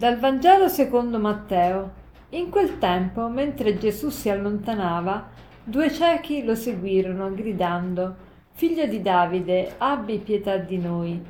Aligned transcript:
Dal 0.00 0.18
Vangelo 0.18 0.68
secondo 0.68 1.18
Matteo. 1.18 1.92
In 2.30 2.48
quel 2.48 2.78
tempo, 2.78 3.28
mentre 3.28 3.76
Gesù 3.76 4.08
si 4.08 4.30
allontanava, 4.30 5.28
due 5.62 5.90
ciechi 5.90 6.42
lo 6.42 6.54
seguirono, 6.54 7.34
gridando, 7.34 8.16
Figlio 8.52 8.86
di 8.86 9.02
Davide, 9.02 9.74
abbi 9.76 10.16
pietà 10.16 10.56
di 10.56 10.78
noi. 10.78 11.22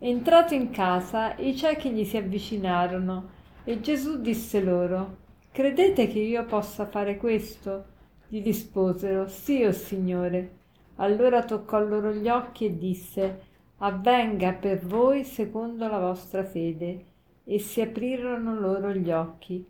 Entrato 0.00 0.52
in 0.52 0.70
casa, 0.70 1.36
i 1.36 1.54
ciechi 1.54 1.90
gli 1.90 2.04
si 2.04 2.16
avvicinarono 2.16 3.28
e 3.62 3.78
Gesù 3.78 4.20
disse 4.20 4.64
loro, 4.64 5.18
Credete 5.52 6.08
che 6.08 6.18
io 6.18 6.44
possa 6.44 6.86
fare 6.86 7.18
questo? 7.18 7.84
Gli 8.26 8.42
risposero, 8.42 9.28
Sì, 9.28 9.62
o 9.62 9.68
oh 9.68 9.72
Signore. 9.72 10.56
Allora 10.96 11.44
toccò 11.44 11.78
loro 11.78 12.10
gli 12.10 12.28
occhi 12.28 12.64
e 12.64 12.78
disse, 12.78 13.42
Avvenga 13.76 14.54
per 14.54 14.80
voi 14.80 15.22
secondo 15.22 15.86
la 15.86 16.00
vostra 16.00 16.42
fede 16.42 17.07
e 17.50 17.58
si 17.58 17.80
aprirono 17.80 18.60
loro 18.60 18.92
gli 18.92 19.10
occhi. 19.10 19.64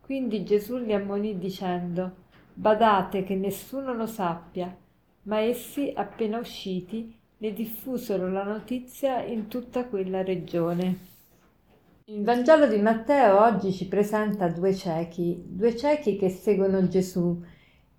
Quindi 0.00 0.42
Gesù 0.42 0.78
li 0.78 0.92
ammonì 0.92 1.38
dicendo, 1.38 2.12
Badate 2.52 3.22
che 3.22 3.36
nessuno 3.36 3.94
lo 3.94 4.06
sappia. 4.06 4.76
Ma 5.22 5.38
essi, 5.38 5.92
appena 5.94 6.38
usciti, 6.38 7.16
ne 7.38 7.52
diffusero 7.52 8.28
la 8.28 8.42
notizia 8.42 9.22
in 9.22 9.46
tutta 9.46 9.84
quella 9.84 10.24
regione. 10.24 10.98
Il 12.06 12.24
Vangelo 12.24 12.66
di 12.66 12.78
Matteo 12.78 13.40
oggi 13.40 13.72
ci 13.72 13.86
presenta 13.86 14.48
due 14.48 14.74
ciechi, 14.74 15.40
due 15.46 15.76
ciechi 15.76 16.16
che 16.16 16.30
seguono 16.30 16.88
Gesù 16.88 17.40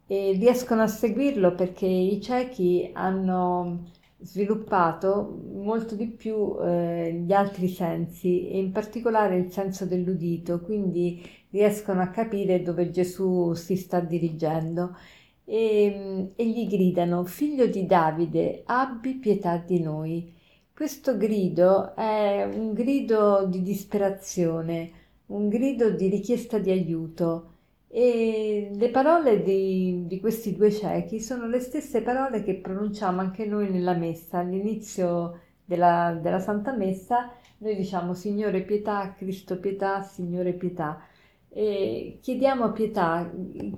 e 0.06 0.34
riescono 0.34 0.82
a 0.82 0.88
seguirlo 0.88 1.56
perché 1.56 1.86
i 1.86 2.20
ciechi 2.22 2.90
hanno 2.94 3.86
sviluppato 4.22 5.42
molto 5.54 5.96
di 5.96 6.08
più 6.08 6.56
eh, 6.62 7.14
gli 7.26 7.34
altri 7.34 7.68
sensi 7.68 8.48
e 8.50 8.58
in 8.58 8.72
particolare 8.72 9.38
il 9.38 9.52
senso 9.52 9.86
dell'udito, 9.86 10.62
quindi 10.62 11.22
riescono 11.50 12.02
a 12.02 12.10
capire 12.10 12.62
dove 12.62 12.90
Gesù 12.90 13.54
si 13.54 13.76
sta 13.76 14.00
dirigendo 14.00 14.96
e, 15.44 16.32
e 16.36 16.48
gli 16.48 16.68
gridano 16.68 17.26
figlio 17.26 17.68
di 17.68 17.86
Davide 17.86 18.64
abbi 18.66 19.16
pietà 19.16 19.58
di 19.58 19.82
noi. 19.82 20.34
Questo 20.74 21.18
grido 21.18 21.96
è 21.96 22.44
un 22.44 22.74
grido 22.74 23.46
di 23.46 23.62
disperazione, 23.62 24.92
un 25.28 25.50
grido 25.50 25.92
di 25.92 26.08
richiesta 26.08 26.58
di 26.58 26.72
aiuto 26.72 27.50
e 27.94 28.72
le 28.74 28.90
parole 28.90 29.44
di, 29.44 30.06
di, 30.08 30.20
questi 30.22 30.56
due 30.56 30.72
ciechi 30.72 31.20
sono 31.20 31.46
le 31.48 31.60
stesse 31.60 32.02
parole 32.02 32.42
che 32.42 32.56
pronunciamo 32.56 33.20
anche 33.20 33.46
noi 33.46 33.70
nella 33.70 33.94
messa. 33.94 34.40
All'inizio 34.40 35.40
della, 35.66 36.18
della 36.22 36.40
Santa 36.40 36.74
Messa 36.74 37.32
noi 37.58 37.76
diciamo 37.76 38.14
Signore 38.14 38.62
pietà, 38.62 39.14
Cristo 39.14 39.60
pietà, 39.60 40.02
Signore 40.04 40.54
pietà. 40.54 41.02
E 41.50 42.20
chiediamo 42.22 42.72
pietà. 42.72 43.30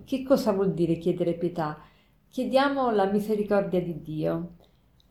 Che 0.06 0.24
cosa 0.24 0.52
vuol 0.52 0.74
dire 0.74 0.98
chiedere 0.98 1.34
pietà? 1.34 1.82
Chiediamo 2.30 2.92
la 2.92 3.06
misericordia 3.06 3.82
di 3.82 4.02
Dio. 4.02 4.52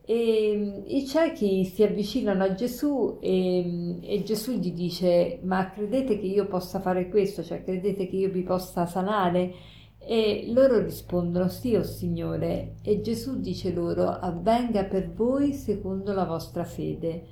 E 0.05 0.83
I 0.87 1.07
ciechi 1.07 1.65
si 1.65 1.85
avvicinano 1.85 2.43
a 2.43 2.55
Gesù 2.55 3.19
e, 3.21 3.99
e, 4.01 4.23
Gesù 4.25 4.53
gli 4.53 4.73
dice: 4.73 5.39
Ma 5.45 5.71
credete 5.71 6.19
che 6.19 6.27
io 6.27 6.47
possa 6.47 6.81
fare 6.81 7.09
questo? 7.09 7.45
Cioè, 7.45 7.63
credete 7.63 8.09
che 8.09 8.17
io 8.17 8.31
vi 8.31 8.43
possa 8.43 8.87
sanare? 8.87 9.55
E 9.99 10.47
loro 10.49 10.81
rispondono: 10.83 11.49
Sì, 11.49 11.77
o 11.77 11.81
oh 11.81 11.85
Signore. 11.85 12.75
E 12.83 13.01
Gesù 13.01 13.39
dice 13.41 13.73
loro: 13.73 14.09
Avvenga 14.09 14.85
per 14.85 15.13
voi 15.13 15.53
secondo 15.53 16.13
la 16.13 16.25
vostra 16.25 16.65
fede. 16.65 17.27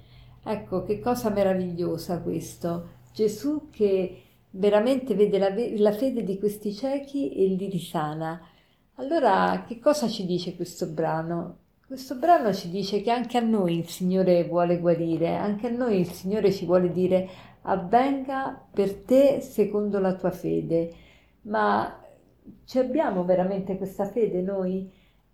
Ecco 0.45 0.85
che 0.85 1.01
cosa 1.01 1.31
meravigliosa 1.31 2.23
questo. 2.23 2.99
Gesù 3.13 3.69
che 3.71 4.23
veramente 4.51 5.15
vede 5.15 5.39
la, 5.39 5.53
la 5.77 5.93
fede 5.93 6.23
di 6.23 6.39
questi 6.39 6.73
ciechi 6.73 7.33
e 7.33 7.47
li 7.49 7.69
risana. 7.69 8.41
Allora, 8.95 9.65
che 9.67 9.79
cosa 9.81 10.09
ci 10.09 10.25
dice 10.25 10.55
questo 10.55 10.87
brano? 10.87 11.59
Questo 11.91 12.15
brano 12.15 12.53
ci 12.55 12.71
dice 12.71 13.01
che 13.01 13.11
anche 13.11 13.37
a 13.37 13.41
noi 13.41 13.77
il 13.77 13.89
Signore 13.89 14.45
vuole 14.45 14.79
guarire, 14.79 15.35
anche 15.35 15.67
a 15.67 15.71
noi 15.71 15.99
il 15.99 16.07
Signore 16.07 16.53
ci 16.53 16.65
vuole 16.65 16.93
dire 16.93 17.29
avvenga 17.63 18.65
per 18.73 18.95
te 18.95 19.41
secondo 19.41 19.99
la 19.99 20.15
tua 20.15 20.31
fede. 20.31 20.95
Ma 21.43 22.01
ci 22.65 22.79
abbiamo 22.79 23.25
veramente 23.25 23.77
questa 23.77 24.05
fede 24.05 24.41
noi? 24.41 24.89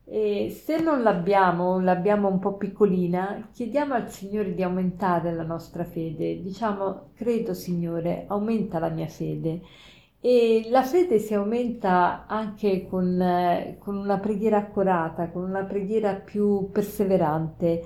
E 0.06 0.48
se 0.48 0.80
non 0.80 1.02
l'abbiamo, 1.02 1.78
l'abbiamo 1.78 2.26
un 2.26 2.38
po' 2.38 2.54
piccolina, 2.54 3.50
chiediamo 3.52 3.92
al 3.92 4.10
Signore 4.10 4.54
di 4.54 4.62
aumentare 4.62 5.34
la 5.34 5.44
nostra 5.44 5.84
fede. 5.84 6.40
Diciamo, 6.40 7.10
credo 7.16 7.52
Signore, 7.52 8.24
aumenta 8.28 8.78
la 8.78 8.88
mia 8.88 9.08
fede. 9.08 9.60
E 10.26 10.66
la 10.70 10.82
fede 10.82 11.20
si 11.20 11.34
aumenta 11.34 12.26
anche 12.26 12.84
con, 12.88 13.22
eh, 13.22 13.76
con 13.78 13.96
una 13.96 14.18
preghiera 14.18 14.56
accurata, 14.56 15.30
con 15.30 15.44
una 15.44 15.62
preghiera 15.62 16.14
più 16.14 16.68
perseverante. 16.72 17.84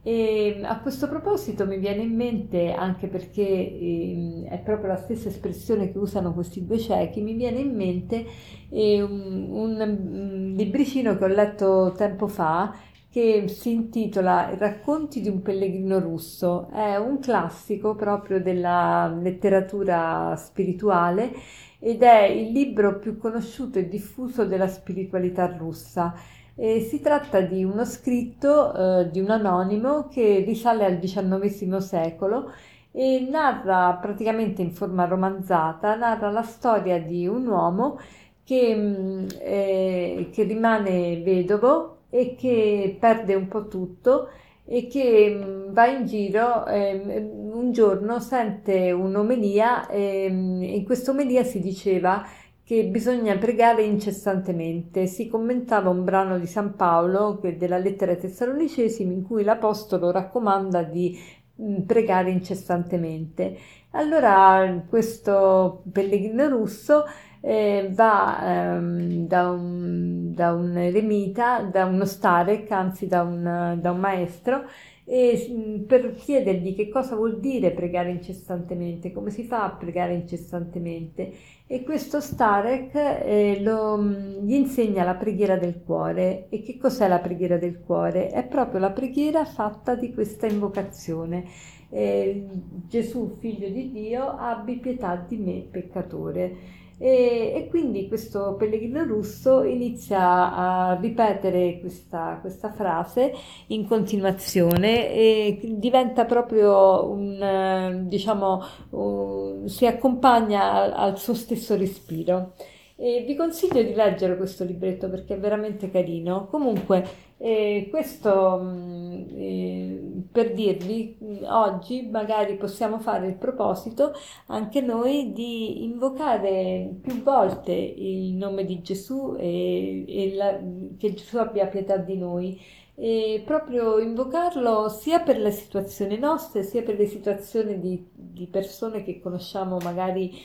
E 0.00 0.60
a 0.62 0.78
questo 0.78 1.08
proposito 1.08 1.66
mi 1.66 1.78
viene 1.78 2.02
in 2.02 2.14
mente, 2.14 2.70
anche 2.70 3.08
perché 3.08 3.42
eh, 3.42 4.46
è 4.48 4.58
proprio 4.60 4.86
la 4.86 4.98
stessa 4.98 5.26
espressione 5.26 5.90
che 5.90 5.98
usano 5.98 6.32
questi 6.32 6.64
due 6.64 6.78
ciechi, 6.78 7.22
mi 7.22 7.34
viene 7.34 7.58
in 7.58 7.74
mente 7.74 8.24
eh, 8.68 9.02
un, 9.02 9.48
un, 9.50 10.54
libricino 10.56 11.18
che 11.18 11.24
ho 11.24 11.26
letto 11.26 11.92
tempo 11.96 12.28
fa 12.28 12.72
che 13.10 13.48
si 13.48 13.72
intitola 13.72 14.54
Racconti 14.56 15.20
di 15.20 15.28
un 15.28 15.42
pellegrino 15.42 15.98
russo. 15.98 16.68
È 16.70 16.94
un 16.94 17.18
classico 17.18 17.96
proprio 17.96 18.40
della 18.40 19.12
letteratura 19.20 20.36
spirituale 20.36 21.32
ed 21.80 22.02
è 22.02 22.24
il 22.24 22.52
libro 22.52 22.98
più 22.98 23.18
conosciuto 23.18 23.78
e 23.78 23.88
diffuso 23.88 24.44
della 24.44 24.68
spiritualità 24.68 25.46
russa. 25.56 26.14
E 26.54 26.80
si 26.80 27.00
tratta 27.00 27.40
di 27.40 27.64
uno 27.64 27.84
scritto 27.84 29.00
eh, 29.00 29.10
di 29.10 29.20
un 29.20 29.30
anonimo 29.30 30.08
che 30.08 30.44
risale 30.46 30.84
al 30.84 30.98
XIX 30.98 31.76
secolo 31.78 32.52
e 32.92 33.26
narra 33.30 33.94
praticamente 34.00 34.62
in 34.62 34.72
forma 34.72 35.06
romanzata, 35.06 35.94
narra 35.96 36.30
la 36.30 36.42
storia 36.42 37.00
di 37.00 37.26
un 37.26 37.46
uomo 37.46 37.98
che, 38.44 38.74
mm, 38.76 39.26
eh, 39.40 40.28
che 40.32 40.42
rimane 40.42 41.20
vedovo 41.22 41.98
e 42.10 42.34
che 42.36 42.96
perde 42.98 43.34
un 43.34 43.48
po' 43.48 43.68
tutto 43.68 44.28
e 44.72 44.86
che 44.86 45.28
mm, 45.28 45.72
va 45.72 45.88
in 45.88 46.06
giro, 46.06 46.64
eh, 46.66 47.28
un 47.52 47.72
giorno 47.72 48.20
sente 48.20 48.92
un'omelia 48.92 49.88
e 49.88 50.26
ehm, 50.26 50.62
in 50.62 50.84
questa 50.84 51.10
omelia 51.10 51.42
si 51.42 51.58
diceva 51.58 52.24
che 52.62 52.84
bisogna 52.86 53.36
pregare 53.36 53.82
incessantemente. 53.82 55.08
Si 55.08 55.26
commentava 55.26 55.90
un 55.90 56.04
brano 56.04 56.38
di 56.38 56.46
San 56.46 56.76
Paolo 56.76 57.40
della 57.56 57.78
lettera 57.78 58.12
ai 58.12 58.18
Tessalonicesimi 58.18 59.12
in 59.12 59.24
cui 59.24 59.42
l'Apostolo 59.42 60.12
raccomanda 60.12 60.84
di 60.84 61.18
mm, 61.60 61.80
pregare 61.80 62.30
incessantemente. 62.30 63.58
Allora 63.90 64.84
questo 64.88 65.82
pellegrino 65.90 66.48
russo 66.48 67.06
eh, 67.40 67.90
va 67.92 68.74
ehm, 68.76 69.26
da, 69.26 69.50
un, 69.50 70.32
da, 70.34 70.52
un, 70.52 70.76
eremita, 70.76 71.62
da 71.62 71.86
uno 71.86 72.04
starek, 72.04 72.70
anzi 72.70 73.06
da 73.06 73.22
un, 73.22 73.78
da 73.80 73.90
un 73.90 73.98
maestro, 73.98 74.64
e, 75.04 75.48
mm, 75.50 75.84
per 75.86 76.14
chiedergli 76.14 76.74
che 76.74 76.88
cosa 76.88 77.16
vuol 77.16 77.40
dire 77.40 77.72
pregare 77.72 78.10
incessantemente, 78.10 79.10
come 79.12 79.30
si 79.30 79.44
fa 79.44 79.64
a 79.64 79.70
pregare 79.70 80.14
incessantemente. 80.14 81.32
E 81.66 81.82
questo 81.82 82.20
Starek 82.20 82.94
eh, 82.94 83.60
lo, 83.62 83.96
mm, 83.96 84.46
gli 84.46 84.54
insegna 84.54 85.04
la 85.04 85.14
preghiera 85.14 85.56
del 85.56 85.82
cuore. 85.84 86.46
E 86.50 86.62
che 86.62 86.76
cos'è 86.78 87.08
la 87.08 87.18
preghiera 87.18 87.56
del 87.58 87.80
cuore? 87.80 88.28
È 88.28 88.46
proprio 88.46 88.80
la 88.80 88.90
preghiera 88.90 89.44
fatta 89.44 89.94
di 89.94 90.12
questa 90.12 90.46
invocazione. 90.46 91.44
Eh, 91.88 92.46
Gesù, 92.86 93.36
figlio 93.38 93.68
di 93.68 93.90
Dio, 93.90 94.28
abbi 94.36 94.78
pietà 94.78 95.16
di 95.16 95.36
me, 95.38 95.66
peccatore. 95.68 96.78
E, 97.02 97.52
e, 97.56 97.68
quindi 97.70 98.08
questo 98.08 98.56
pellegrino 98.58 99.02
russo 99.04 99.62
inizia 99.62 100.54
a 100.54 100.98
ripetere 101.00 101.78
questa, 101.80 102.36
questa 102.42 102.72
frase 102.72 103.32
in 103.68 103.86
continuazione 103.86 105.10
e 105.10 105.58
diventa 105.78 106.26
proprio 106.26 107.08
un, 107.08 108.04
diciamo, 108.06 108.62
un, 108.90 109.66
si 109.66 109.86
accompagna 109.86 110.72
al, 110.72 110.92
al 110.92 111.18
suo 111.18 111.32
stesso 111.32 111.74
respiro. 111.74 112.52
E 112.96 113.24
vi 113.26 113.34
consiglio 113.34 113.82
di 113.82 113.94
leggere 113.94 114.36
questo 114.36 114.62
libretto 114.64 115.08
perché 115.08 115.36
è 115.36 115.38
veramente 115.38 115.90
carino. 115.90 116.48
Comunque, 116.50 117.02
eh, 117.38 117.88
questo 117.88 118.60
mm, 118.62 119.12
eh, 119.38 120.00
per 120.32 120.52
dirvi, 120.54 121.16
oggi 121.44 122.08
magari 122.08 122.56
possiamo 122.56 122.98
fare 123.00 123.26
il 123.26 123.34
proposito 123.34 124.12
anche 124.46 124.80
noi 124.80 125.32
di 125.32 125.84
invocare 125.84 126.88
più 127.02 127.22
volte 127.22 127.72
il 127.72 128.34
nome 128.34 128.64
di 128.64 128.80
Gesù 128.80 129.34
e, 129.38 130.04
e 130.06 130.34
la, 130.34 130.58
che 130.98 131.14
Gesù 131.14 131.38
abbia 131.38 131.66
pietà 131.66 131.96
di 131.96 132.16
noi. 132.16 132.60
E 132.94 133.42
proprio 133.46 133.98
invocarlo 133.98 134.88
sia 134.90 135.20
per 135.20 135.38
le 135.38 135.52
situazioni 135.52 136.18
nostre 136.18 136.62
sia 136.62 136.82
per 136.82 136.98
le 136.98 137.06
situazioni 137.06 137.80
di, 137.80 138.06
di 138.12 138.46
persone 138.46 139.02
che 139.02 139.20
conosciamo 139.20 139.78
magari 139.78 140.38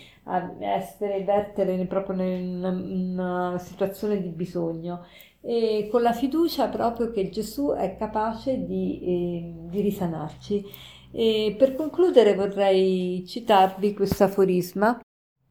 essere 0.59 1.23
vertere 1.23 1.85
proprio 1.85 2.23
in 2.23 2.55
una, 2.55 2.69
una 2.69 3.57
situazione 3.59 4.21
di 4.21 4.29
bisogno 4.29 5.05
e 5.45 5.87
con 5.91 6.01
la 6.01 6.11
fiducia 6.11 6.67
proprio 6.69 7.11
che 7.11 7.29
Gesù 7.29 7.71
è 7.71 7.95
capace 7.95 8.65
di, 8.65 8.99
eh, 9.01 9.53
di 9.69 9.81
risanarci. 9.81 10.65
E 11.11 11.55
per 11.57 11.75
concludere 11.75 12.33
vorrei 12.33 13.23
citarvi 13.27 13.93
questo 13.93 14.23
aforisma. 14.23 14.99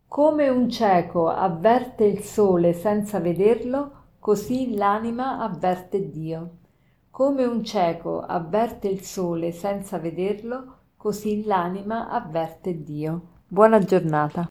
Come 0.08 0.48
un 0.48 0.68
cieco 0.68 1.28
avverte 1.28 2.04
il 2.04 2.20
sole 2.20 2.72
senza 2.72 3.20
vederlo, 3.20 4.02
così 4.18 4.74
l'anima 4.74 5.38
avverte 5.38 6.10
Dio. 6.10 6.56
Come 7.10 7.44
un 7.44 7.62
cieco 7.62 8.20
avverte 8.20 8.88
il 8.88 9.02
sole 9.02 9.52
senza 9.52 9.98
vederlo, 9.98 10.78
così 10.96 11.44
l'anima 11.44 12.08
avverte 12.08 12.82
Dio. 12.82 13.28
Buona 13.46 13.78
giornata. 13.78 14.48